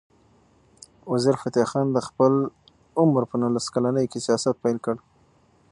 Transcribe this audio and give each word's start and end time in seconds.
وزیرفتح 1.11 1.63
خان 1.71 1.87
د 1.93 1.97
خپل 2.07 2.33
عمر 2.99 3.23
په 3.31 3.35
نولس 3.41 3.65
کلنۍ 3.73 4.05
کې 4.11 4.19
سیاست 4.25 4.55
پیل 4.63 4.77
کړ. 4.85 4.95